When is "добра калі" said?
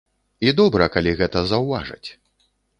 0.59-1.15